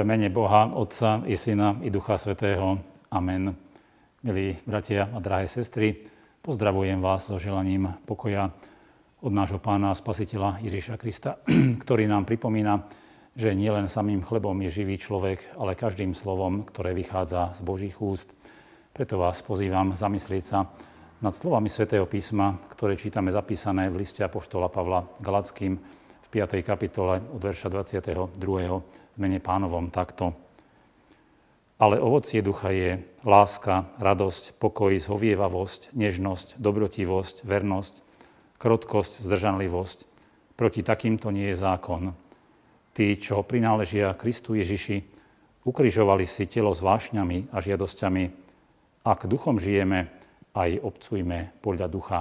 V 0.00 0.08
mene 0.08 0.32
Boha, 0.32 0.64
Otca 0.72 1.20
i 1.28 1.36
Syna 1.36 1.76
i 1.84 1.92
Ducha 1.92 2.16
Svetého. 2.16 2.80
Amen. 3.12 3.52
Milí 4.24 4.56
bratia 4.64 5.12
a 5.12 5.20
drahé 5.20 5.44
sestry, 5.44 5.92
pozdravujem 6.40 7.04
vás 7.04 7.28
so 7.28 7.36
želaním 7.36 7.84
pokoja 8.08 8.48
od 9.20 9.28
nášho 9.28 9.60
pána 9.60 9.92
spasiteľa 9.92 10.64
Ježiša 10.64 10.96
Krista, 10.96 11.36
ktorý 11.84 12.08
nám 12.08 12.24
pripomína, 12.24 12.88
že 13.36 13.52
nielen 13.52 13.92
samým 13.92 14.24
chlebom 14.24 14.56
je 14.64 14.80
živý 14.80 14.96
človek, 14.96 15.60
ale 15.60 15.76
každým 15.76 16.16
slovom, 16.16 16.64
ktoré 16.64 16.96
vychádza 16.96 17.52
z 17.52 17.60
Božích 17.60 18.00
úst. 18.00 18.32
Preto 18.96 19.20
vás 19.20 19.44
pozývam 19.44 19.92
zamyslieť 20.00 20.44
sa 20.48 20.64
nad 21.20 21.36
slovami 21.36 21.68
svätého 21.68 22.08
písma, 22.08 22.56
ktoré 22.72 22.96
čítame 22.96 23.28
zapísané 23.36 23.92
v 23.92 24.00
liste 24.00 24.24
Apoštola 24.24 24.72
Pavla 24.72 25.04
Galackým 25.20 25.76
v 26.24 26.28
5. 26.32 26.64
kapitole 26.64 27.20
od 27.20 27.40
verša 27.44 27.68
22 27.68 28.40
v 29.09 29.09
mene 29.20 29.38
pánovom 29.38 29.92
takto. 29.92 30.32
Ale 31.80 31.96
ovocie 31.96 32.44
ducha 32.44 32.72
je 32.72 32.90
láska, 33.24 33.88
radosť, 33.96 34.56
pokoj, 34.60 34.92
zhovievavosť, 35.00 35.96
nežnosť, 35.96 36.60
dobrotivosť, 36.60 37.44
vernosť, 37.44 37.94
krotkosť, 38.60 39.24
zdržanlivosť. 39.24 39.98
Proti 40.60 40.84
takýmto 40.84 41.32
nie 41.32 41.48
je 41.52 41.56
zákon. 41.56 42.12
Tí, 42.92 43.16
čo 43.16 43.40
prináležia 43.40 44.12
Kristu 44.12 44.60
Ježiši, 44.60 45.00
ukrižovali 45.64 46.28
si 46.28 46.44
telo 46.44 46.76
s 46.76 46.84
vášňami 46.84 47.48
a 47.48 47.64
žiadosťami. 47.64 48.24
Ak 49.08 49.24
duchom 49.24 49.56
žijeme, 49.56 50.12
aj 50.52 50.84
obcujme 50.84 51.56
podľa 51.64 51.88
ducha. 51.88 52.20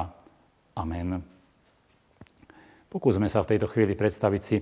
Amen. 0.80 1.20
Pokúsme 2.90 3.28
sa 3.28 3.44
v 3.44 3.54
tejto 3.54 3.68
chvíli 3.68 3.94
predstaviť 3.94 4.42
si, 4.42 4.58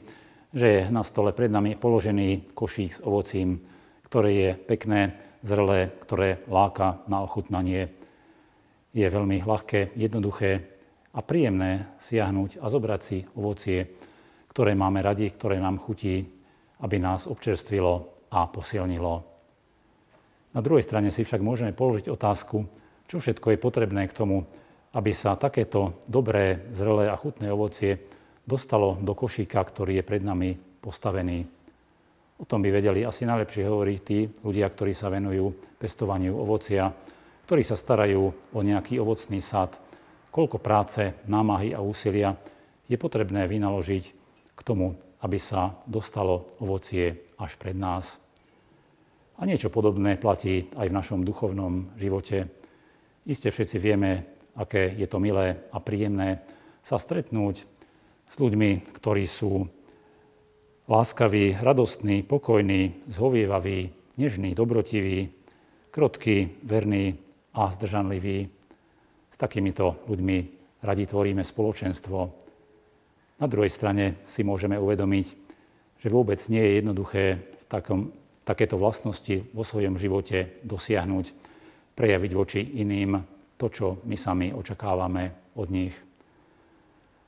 že 0.58 0.90
na 0.90 1.06
stole 1.06 1.38
pred 1.38 1.54
nami 1.54 1.78
položený 1.78 2.58
košík 2.58 2.98
s 2.98 3.04
ovocím, 3.06 3.62
ktoré 4.10 4.30
je 4.34 4.50
pekné, 4.58 5.14
zrelé, 5.46 5.94
ktoré 6.02 6.42
láka 6.50 7.06
na 7.06 7.22
ochutnanie. 7.22 7.94
Je 8.90 9.06
veľmi 9.06 9.46
ľahké, 9.46 9.94
jednoduché 9.94 10.66
a 11.14 11.22
príjemné 11.22 11.94
siahnuť 12.02 12.58
a 12.58 12.66
zobrať 12.74 13.02
si 13.06 13.22
ovocie, 13.38 13.86
ktoré 14.50 14.74
máme 14.74 15.06
radi, 15.06 15.30
ktoré 15.30 15.62
nám 15.62 15.78
chutí, 15.78 16.26
aby 16.82 16.98
nás 16.98 17.30
občerstvilo 17.30 18.26
a 18.34 18.50
posilnilo. 18.50 19.22
Na 20.58 20.62
druhej 20.66 20.82
strane 20.82 21.14
si 21.14 21.22
však 21.22 21.46
môžeme 21.46 21.70
položiť 21.70 22.10
otázku, 22.10 22.66
čo 23.06 23.22
všetko 23.22 23.54
je 23.54 23.62
potrebné 23.62 24.10
k 24.10 24.18
tomu, 24.18 24.42
aby 24.98 25.14
sa 25.14 25.38
takéto 25.38 26.02
dobré, 26.10 26.66
zrelé 26.74 27.14
a 27.14 27.20
chutné 27.20 27.54
ovocie 27.54 28.17
dostalo 28.48 28.96
do 29.04 29.12
košíka, 29.12 29.60
ktorý 29.60 30.00
je 30.00 30.08
pred 30.08 30.24
nami 30.24 30.56
postavený. 30.80 31.44
O 32.40 32.46
tom 32.48 32.64
by 32.64 32.72
vedeli 32.72 33.04
asi 33.04 33.28
najlepšie 33.28 33.68
hovoriť 33.68 34.00
tí 34.08 34.24
ľudia, 34.42 34.72
ktorí 34.72 34.96
sa 34.96 35.12
venujú 35.12 35.76
pestovaniu 35.76 36.32
ovocia, 36.40 36.88
ktorí 37.44 37.62
sa 37.68 37.76
starajú 37.76 38.24
o 38.56 38.60
nejaký 38.64 39.04
ovocný 39.04 39.44
sad, 39.44 39.76
koľko 40.32 40.64
práce, 40.64 41.12
námahy 41.28 41.76
a 41.76 41.84
úsilia 41.84 42.40
je 42.88 42.96
potrebné 42.96 43.50
vynaložiť 43.50 44.04
k 44.56 44.62
tomu, 44.64 44.96
aby 45.26 45.38
sa 45.42 45.76
dostalo 45.84 46.56
ovocie 46.64 47.28
až 47.42 47.58
pred 47.60 47.76
nás. 47.76 48.22
A 49.38 49.46
niečo 49.46 49.70
podobné 49.70 50.18
platí 50.18 50.70
aj 50.78 50.88
v 50.90 50.98
našom 50.98 51.22
duchovnom 51.22 51.94
živote. 51.98 52.50
Iste 53.26 53.54
všetci 53.54 53.78
vieme, 53.78 54.26
aké 54.58 54.94
je 54.94 55.06
to 55.06 55.22
milé 55.22 55.68
a 55.70 55.78
príjemné 55.78 56.42
sa 56.82 56.98
stretnúť 56.98 57.77
s 58.28 58.36
ľuďmi, 58.36 58.92
ktorí 58.96 59.24
sú 59.24 59.66
láskaví, 60.88 61.58
radostní, 61.60 62.24
pokojní, 62.24 63.08
zhovievaví, 63.08 63.92
nežní, 64.18 64.56
dobrotiví, 64.56 65.30
krotkí, 65.92 66.62
verní 66.64 67.16
a 67.54 67.72
zdržanliví. 67.72 68.50
S 69.32 69.38
takýmito 69.38 70.04
ľuďmi 70.08 70.38
radi 70.84 71.04
tvoríme 71.06 71.44
spoločenstvo. 71.44 72.18
Na 73.38 73.46
druhej 73.46 73.70
strane 73.70 74.22
si 74.26 74.42
môžeme 74.42 74.80
uvedomiť, 74.80 75.28
že 76.02 76.08
vôbec 76.10 76.42
nie 76.50 76.62
je 76.62 76.72
jednoduché 76.82 77.24
v 77.38 77.64
takom, 77.70 78.00
takéto 78.48 78.80
vlastnosti 78.80 79.44
vo 79.54 79.62
svojom 79.62 80.00
živote 80.00 80.64
dosiahnuť, 80.64 81.26
prejaviť 81.94 82.32
voči 82.34 82.62
iným 82.82 83.18
to, 83.58 83.68
čo 83.68 83.86
my 84.06 84.16
sami 84.16 84.54
očakávame 84.54 85.54
od 85.58 85.68
nich. 85.70 86.07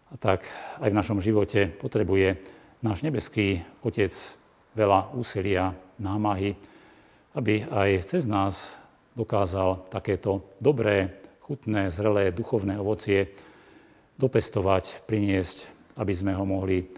A 0.10 0.18
tak 0.18 0.50
aj 0.82 0.90
v 0.90 0.98
našom 0.98 1.22
živote 1.22 1.70
potrebuje 1.70 2.42
náš 2.82 3.06
nebeský 3.06 3.62
Otec 3.86 4.10
veľa 4.74 5.14
úsilia, 5.14 5.78
námahy, 6.02 6.58
aby 7.38 7.62
aj 7.70 8.10
cez 8.10 8.26
nás 8.26 8.74
dokázal 9.14 9.86
takéto 9.94 10.50
dobré, 10.58 11.22
chutné, 11.46 11.94
zrelé, 11.94 12.34
duchovné 12.34 12.82
ovocie 12.82 13.30
dopestovať, 14.18 15.06
priniesť, 15.06 15.70
aby 16.02 16.14
sme 16.14 16.34
ho 16.34 16.44
mohli 16.44 16.90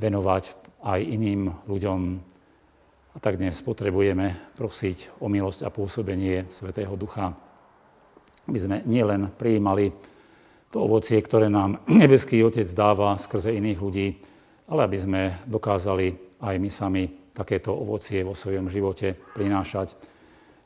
venovať 0.00 0.44
aj 0.80 1.00
iným 1.00 1.52
ľuďom. 1.68 2.00
A 3.14 3.16
tak 3.22 3.38
dnes 3.38 3.60
potrebujeme 3.62 4.56
prosiť 4.58 5.22
o 5.22 5.30
milosť 5.30 5.62
a 5.62 5.70
pôsobenie 5.70 6.50
Svetého 6.50 6.96
Ducha, 6.98 7.36
aby 8.50 8.58
sme 8.58 8.76
nielen 8.84 9.30
prijímali 9.38 10.13
to 10.74 10.82
ovocie, 10.82 11.22
ktoré 11.22 11.46
nám 11.46 11.86
nebeský 12.02 12.42
Otec 12.42 12.66
dáva 12.74 13.14
skrze 13.14 13.54
iných 13.54 13.78
ľudí, 13.78 14.18
ale 14.66 14.90
aby 14.90 14.98
sme 14.98 15.22
dokázali 15.46 16.34
aj 16.42 16.54
my 16.58 16.70
sami 16.70 17.04
takéto 17.30 17.70
ovocie 17.70 18.26
vo 18.26 18.34
svojom 18.34 18.66
živote 18.66 19.14
prinášať, 19.14 19.94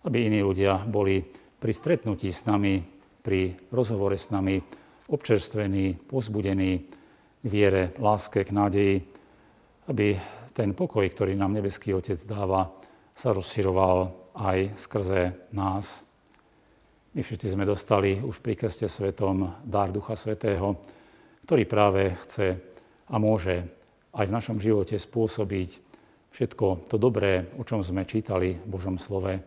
aby 0.09 0.33
iní 0.33 0.41
ľudia 0.41 0.81
boli 0.89 1.21
pri 1.61 1.73
stretnutí 1.77 2.33
s 2.33 2.49
nami, 2.49 2.81
pri 3.21 3.53
rozhovore 3.69 4.17
s 4.17 4.33
nami 4.33 4.57
občerstvení, 5.13 6.09
pozbudení 6.09 6.73
k 7.41 7.45
viere, 7.45 7.93
láske, 8.01 8.45
k 8.49 8.55
nádeji, 8.57 8.97
aby 9.93 10.17
ten 10.57 10.73
pokoj, 10.73 11.05
ktorý 11.05 11.37
nám 11.37 11.53
nebeský 11.53 11.93
Otec 11.93 12.21
dáva, 12.25 12.73
sa 13.13 13.37
rozširoval 13.37 14.13
aj 14.37 14.79
skrze 14.79 15.53
nás. 15.53 16.08
My 17.17 17.25
všetci 17.25 17.57
sme 17.57 17.65
dostali 17.65 18.21
už 18.21 18.45
pri 18.45 18.53
krste 18.53 18.85
svetom 18.85 19.65
dar 19.65 19.89
Ducha 19.89 20.13
Svetého, 20.13 20.77
ktorý 21.49 21.65
práve 21.65 22.13
chce 22.29 22.61
a 23.09 23.17
môže 23.17 23.65
aj 24.13 24.29
v 24.29 24.35
našom 24.37 24.61
živote 24.61 25.01
spôsobiť 25.01 25.71
všetko 26.29 26.85
to 26.85 27.01
dobré, 27.01 27.49
o 27.57 27.65
čom 27.65 27.81
sme 27.81 28.05
čítali 28.05 28.61
v 28.61 28.69
Božom 28.69 29.01
slove. 29.01 29.41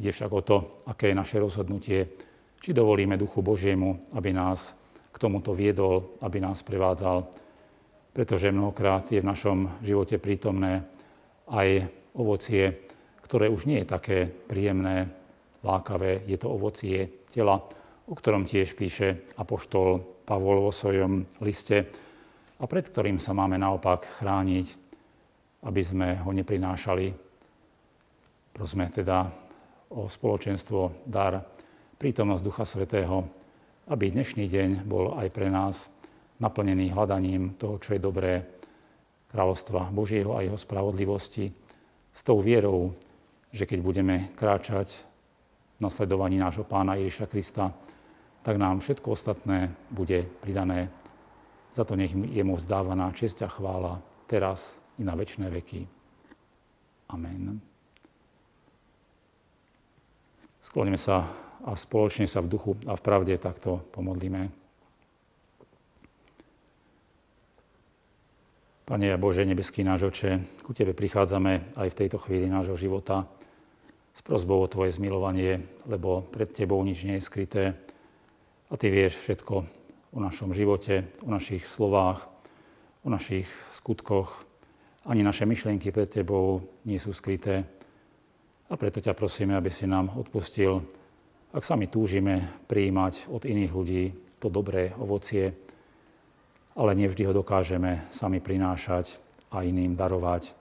Ide 0.00 0.16
však 0.16 0.30
o 0.32 0.40
to, 0.40 0.56
aké 0.88 1.12
je 1.12 1.20
naše 1.20 1.36
rozhodnutie, 1.36 2.08
či 2.56 2.72
dovolíme 2.72 3.20
Duchu 3.20 3.44
Božiemu, 3.44 4.00
aby 4.16 4.32
nás 4.32 4.72
k 5.12 5.16
tomuto 5.20 5.52
viedol, 5.52 6.16
aby 6.24 6.40
nás 6.40 6.64
prevádzal. 6.64 7.28
Pretože 8.16 8.48
mnohokrát 8.48 9.04
je 9.12 9.20
v 9.20 9.28
našom 9.28 9.84
živote 9.84 10.16
prítomné 10.16 10.88
aj 11.52 11.84
ovocie, 12.16 12.88
ktoré 13.20 13.52
už 13.52 13.68
nie 13.68 13.84
je 13.84 13.92
také 13.92 14.18
príjemné, 14.24 15.17
lákavé, 15.68 16.24
je 16.24 16.40
to 16.40 16.48
ovocie 16.48 17.28
tela, 17.28 17.60
o 18.08 18.14
ktorom 18.16 18.48
tiež 18.48 18.72
píše 18.72 19.28
apoštol 19.36 20.00
Pavol 20.24 20.64
vo 20.64 20.72
svojom 20.72 21.28
liste 21.44 21.84
a 22.56 22.64
pred 22.64 22.88
ktorým 22.88 23.20
sa 23.20 23.36
máme 23.36 23.60
naopak 23.60 24.08
chrániť, 24.18 24.66
aby 25.68 25.80
sme 25.84 26.16
ho 26.24 26.30
neprinášali. 26.32 27.12
Prosme 28.56 28.88
teda 28.88 29.28
o 29.92 30.08
spoločenstvo, 30.08 31.04
dar, 31.04 31.44
prítomnosť 32.00 32.42
Ducha 32.44 32.64
Svetého, 32.64 33.28
aby 33.88 34.12
dnešný 34.12 34.48
deň 34.48 34.70
bol 34.88 35.16
aj 35.16 35.28
pre 35.32 35.48
nás 35.48 35.92
naplnený 36.40 36.92
hľadaním 36.92 37.56
toho, 37.56 37.80
čo 37.80 37.96
je 37.96 38.00
dobré, 38.00 38.44
kráľovstva 39.28 39.92
Božieho 39.92 40.32
a 40.36 40.44
jeho 40.44 40.56
spravodlivosti, 40.56 41.52
s 42.12 42.20
tou 42.24 42.40
vierou, 42.40 42.96
že 43.52 43.68
keď 43.68 43.78
budeme 43.80 44.16
kráčať 44.34 45.04
nasledovaní 45.78 46.38
nášho 46.38 46.66
pána 46.66 46.98
Ježiša 46.98 47.26
Krista, 47.30 47.70
tak 48.42 48.56
nám 48.58 48.82
všetko 48.82 49.14
ostatné 49.14 49.70
bude 49.90 50.26
pridané. 50.42 50.90
Za 51.74 51.84
to 51.84 51.94
nech 51.94 52.14
je 52.14 52.42
mu 52.42 52.58
vzdávaná 52.58 53.12
česť 53.14 53.46
a 53.46 53.48
chvála 53.48 54.02
teraz 54.26 54.78
i 54.98 55.06
na 55.06 55.14
väčšie 55.14 55.46
veky. 55.46 55.80
Amen. 57.08 57.62
Skloníme 60.60 61.00
sa 61.00 61.24
a 61.64 61.72
spoločne 61.72 62.28
sa 62.28 62.44
v 62.44 62.50
duchu 62.50 62.72
a 62.84 62.92
v 62.92 63.02
pravde 63.02 63.34
takto 63.40 63.80
pomodlíme. 63.94 64.52
Pane 68.88 69.08
Bože, 69.20 69.44
nebeský 69.44 69.84
náš 69.84 70.08
oče, 70.08 70.64
ku 70.64 70.72
Tebe 70.72 70.96
prichádzame 70.96 71.76
aj 71.76 71.88
v 71.92 71.98
tejto 71.98 72.16
chvíli 72.16 72.48
nášho 72.48 72.72
života 72.72 73.28
s 74.18 74.20
prozbou 74.26 74.66
o 74.66 74.66
Tvoje 74.66 74.98
zmilovanie, 74.98 75.62
lebo 75.86 76.26
pred 76.26 76.50
Tebou 76.50 76.82
nič 76.82 77.06
nie 77.06 77.22
je 77.22 77.28
skryté 77.30 77.64
a 78.66 78.74
Ty 78.74 78.90
vieš 78.90 79.14
všetko 79.22 79.54
o 80.10 80.18
našom 80.18 80.50
živote, 80.50 81.06
o 81.22 81.30
našich 81.30 81.62
slovách, 81.62 82.26
o 83.06 83.08
našich 83.14 83.46
skutkoch 83.70 84.42
ani 85.06 85.22
naše 85.22 85.46
myšlienky 85.46 85.94
pred 85.94 86.10
Tebou 86.10 86.66
nie 86.82 86.98
sú 86.98 87.14
skryté. 87.14 87.62
A 88.68 88.74
preto 88.76 88.98
ťa 89.00 89.14
prosíme, 89.14 89.54
aby 89.54 89.70
si 89.70 89.86
nám 89.86 90.12
odpustil, 90.18 90.82
ak 91.54 91.64
sami 91.64 91.88
túžime 91.88 92.60
prijímať 92.68 93.30
od 93.32 93.48
iných 93.48 93.72
ľudí 93.72 94.04
to 94.36 94.52
dobré 94.52 94.92
ovocie, 95.00 95.54
ale 96.76 96.90
nevždy 96.92 97.24
ho 97.24 97.32
dokážeme 97.32 98.04
sami 98.12 98.42
prinášať 98.42 99.16
a 99.48 99.64
iným 99.64 99.96
darovať. 99.96 100.57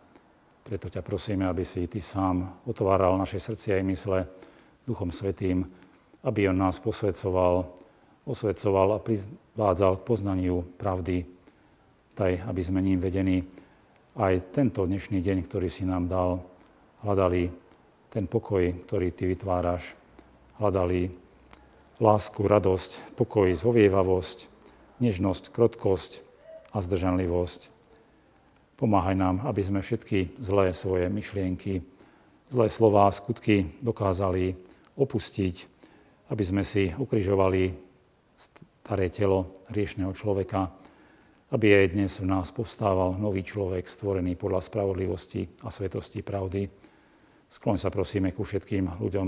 Preto 0.68 0.92
ťa 0.92 1.00
prosíme, 1.00 1.48
aby 1.48 1.64
si 1.64 1.88
Ty 1.88 2.04
sám 2.04 2.44
otváral 2.68 3.16
naše 3.16 3.40
srdcia 3.40 3.80
aj 3.80 3.88
mysle 3.88 4.18
Duchom 4.84 5.16
Svetým, 5.16 5.64
aby 6.28 6.52
On 6.52 6.60
nás 6.60 6.76
posvedcoval, 6.84 7.72
osvedcoval 8.28 9.00
a 9.00 9.04
privádzal 9.04 10.04
k 10.04 10.08
poznaniu 10.12 10.68
pravdy, 10.76 11.24
taj, 12.20 12.44
aby 12.44 12.60
sme 12.60 12.84
ním 12.84 13.00
vedení 13.00 13.48
aj 14.20 14.52
tento 14.52 14.84
dnešný 14.84 15.24
deň, 15.24 15.48
ktorý 15.48 15.72
si 15.72 15.88
nám 15.88 16.12
dal, 16.12 16.44
hľadali 17.00 17.48
ten 18.12 18.28
pokoj, 18.28 18.68
ktorý 18.84 19.16
Ty 19.16 19.24
vytváraš, 19.24 19.96
hľadali 20.60 21.16
lásku, 22.04 22.44
radosť, 22.44 23.16
pokoj, 23.16 23.56
zhovievavosť, 23.56 24.52
nežnosť, 25.00 25.48
krotkosť 25.48 26.12
a 26.76 26.84
zdržanlivosť. 26.84 27.77
Pomáhaj 28.78 29.18
nám, 29.18 29.42
aby 29.50 29.66
sme 29.66 29.82
všetky 29.82 30.38
zlé 30.38 30.70
svoje 30.70 31.10
myšlienky, 31.10 31.82
zlé 32.54 32.70
slová, 32.70 33.10
skutky 33.10 33.74
dokázali 33.82 34.54
opustiť, 34.94 35.56
aby 36.30 36.44
sme 36.46 36.62
si 36.62 36.94
ukrižovali 36.94 37.74
staré 38.38 39.10
telo 39.10 39.66
riešného 39.74 40.14
človeka, 40.14 40.70
aby 41.58 41.74
aj 41.74 41.86
dnes 41.98 42.14
v 42.22 42.30
nás 42.30 42.54
povstával 42.54 43.18
nový 43.18 43.42
človek, 43.42 43.90
stvorený 43.90 44.38
podľa 44.38 44.70
spravodlivosti 44.70 45.66
a 45.66 45.74
svetosti 45.74 46.22
pravdy. 46.22 46.70
Skloň 47.50 47.82
sa 47.82 47.90
prosíme 47.90 48.30
ku 48.30 48.46
všetkým 48.46 49.02
ľuďom, 49.02 49.28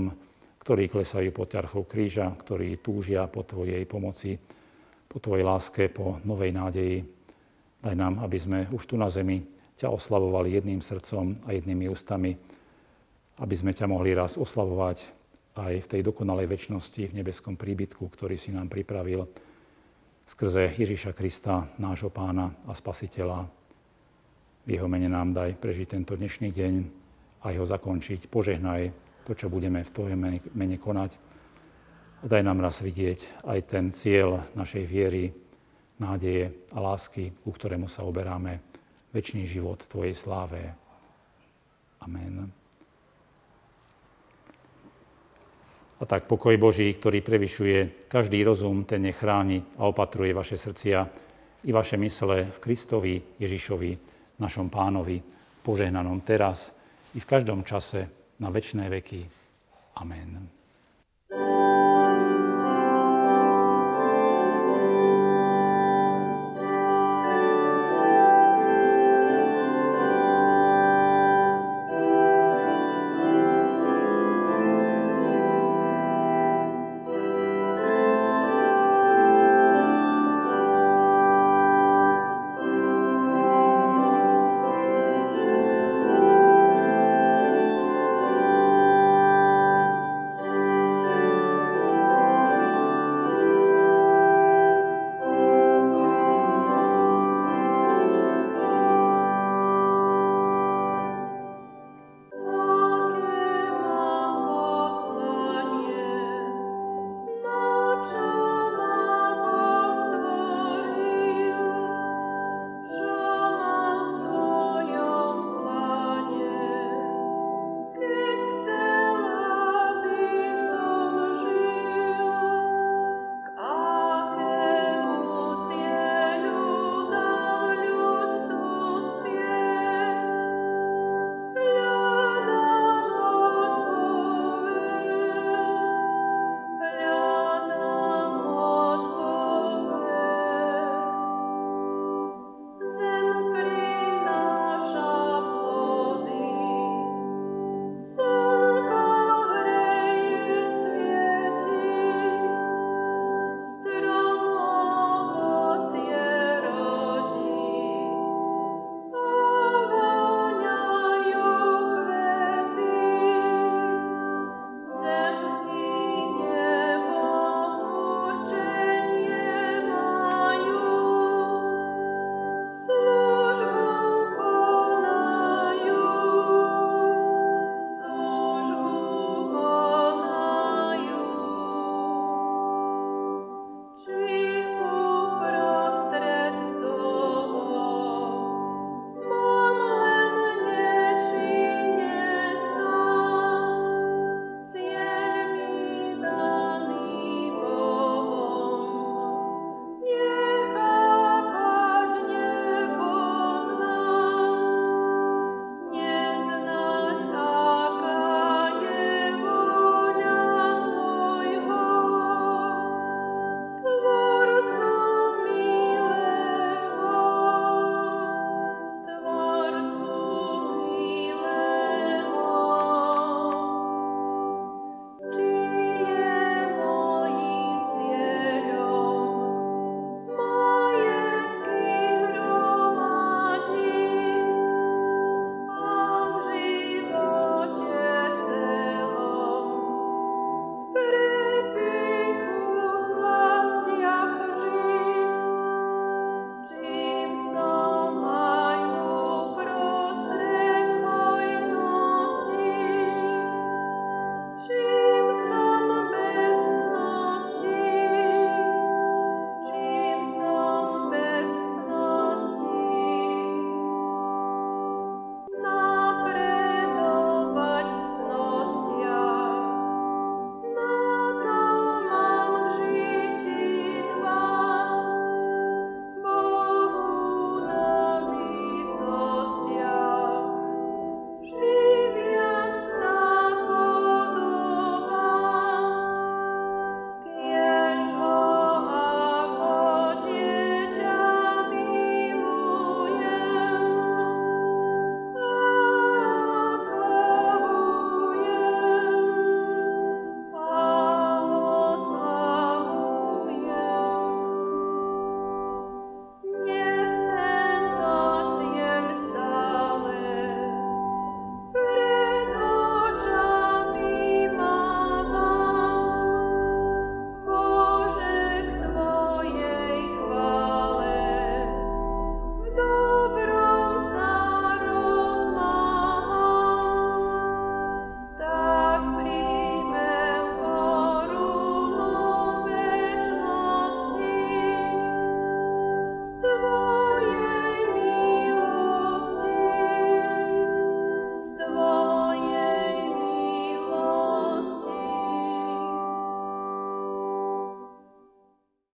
ktorí 0.62 0.86
klesajú 0.86 1.34
pod 1.34 1.50
ťarchou 1.50 1.90
kríža, 1.90 2.30
ktorí 2.38 2.78
túžia 2.78 3.26
po 3.26 3.42
Tvojej 3.42 3.82
pomoci, 3.82 4.38
po 5.10 5.18
Tvojej 5.18 5.42
láske, 5.42 5.90
po 5.90 6.22
novej 6.22 6.54
nádeji. 6.54 7.19
Daj 7.80 7.96
nám, 7.96 8.20
aby 8.20 8.36
sme 8.36 8.58
už 8.68 8.84
tu 8.84 9.00
na 9.00 9.08
zemi 9.08 9.40
ťa 9.80 9.88
oslavovali 9.88 10.52
jedným 10.52 10.84
srdcom 10.84 11.48
a 11.48 11.56
jednými 11.56 11.88
ústami, 11.88 12.36
aby 13.40 13.54
sme 13.56 13.72
ťa 13.72 13.88
mohli 13.88 14.12
raz 14.12 14.36
oslavovať 14.36 14.98
aj 15.56 15.72
v 15.80 15.90
tej 15.90 16.00
dokonalej 16.04 16.46
väčšnosti, 16.46 17.08
v 17.08 17.16
nebeskom 17.16 17.56
príbytku, 17.56 18.04
ktorý 18.04 18.36
si 18.36 18.52
nám 18.52 18.68
pripravil 18.68 19.24
skrze 20.28 20.76
Ježíša 20.76 21.16
Krista, 21.16 21.66
nášho 21.80 22.12
pána 22.12 22.52
a 22.68 22.76
spasiteľa. 22.76 23.48
V 24.62 24.68
jeho 24.68 24.86
mene 24.86 25.08
nám 25.08 25.32
daj 25.32 25.56
prežiť 25.56 25.96
tento 25.96 26.14
dnešný 26.14 26.52
deň 26.52 26.74
a 27.42 27.56
ho 27.56 27.64
zakončiť. 27.64 28.28
Požehnaj 28.28 28.92
to, 29.24 29.32
čo 29.32 29.48
budeme 29.48 29.82
v 29.82 29.90
Tvojom 29.90 30.20
mene 30.54 30.76
konať. 30.76 31.16
A 32.20 32.24
daj 32.28 32.44
nám 32.44 32.60
raz 32.60 32.84
vidieť 32.84 33.48
aj 33.48 33.58
ten 33.66 33.84
cieľ 33.90 34.44
našej 34.52 34.84
viery, 34.84 35.32
nádeje 36.00 36.50
a 36.72 36.78
lásky, 36.80 37.30
ku 37.44 37.52
ktorému 37.52 37.86
sa 37.86 38.02
oberáme, 38.08 38.58
väčší 39.12 39.44
život 39.44 39.84
v 39.84 39.90
Tvojej 39.92 40.14
sláve. 40.16 40.60
Amen. 42.00 42.48
A 46.00 46.08
tak 46.08 46.24
pokoj 46.24 46.56
Boží, 46.56 46.88
ktorý 46.96 47.20
prevyšuje 47.20 48.08
každý 48.08 48.40
rozum, 48.40 48.88
ten 48.88 49.04
nechráni 49.04 49.60
a 49.76 49.84
opatruje 49.84 50.32
vaše 50.32 50.56
srdcia 50.56 51.04
i 51.68 51.70
vaše 51.76 52.00
mysle 52.00 52.48
v 52.48 52.58
Kristovi 52.58 53.20
Ježišovi, 53.36 53.90
našom 54.40 54.72
pánovi, 54.72 55.20
požehnanom 55.60 56.24
teraz 56.24 56.72
i 57.12 57.20
v 57.20 57.28
každom 57.28 57.68
čase 57.68 58.08
na 58.40 58.48
večné 58.48 58.88
veky. 58.88 59.28
Amen. 60.00 60.59